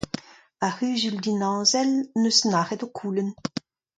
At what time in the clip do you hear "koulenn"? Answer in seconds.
2.97-3.31